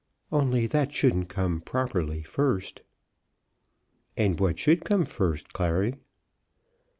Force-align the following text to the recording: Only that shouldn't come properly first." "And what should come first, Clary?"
Only 0.31 0.65
that 0.65 0.91
shouldn't 0.91 1.29
come 1.29 1.61
properly 1.61 2.23
first." 2.23 2.81
"And 4.17 4.39
what 4.39 4.57
should 4.57 4.83
come 4.83 5.05
first, 5.05 5.53
Clary?" 5.53 5.93